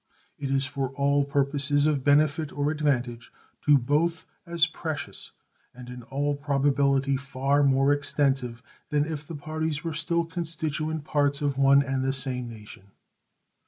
[0.39, 3.31] It is for all purposes of benefit or advantage
[3.67, 5.29] to both as precious,
[5.75, 11.43] and in all probability far more extensive, than if the parties were still constituent parts
[11.43, 12.89] of one and the same nation.